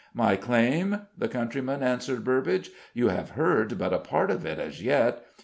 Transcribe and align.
"My 0.15 0.35
claim?" 0.35 1.01
the 1.15 1.27
countryman 1.27 1.83
answered 1.83 2.23
Burbage. 2.23 2.71
"You 2.95 3.09
have 3.09 3.29
heard 3.37 3.77
but 3.77 3.93
a 3.93 3.99
part 3.99 4.31
of 4.31 4.47
it 4.47 4.57
as 4.57 4.81
yet. 4.81 5.23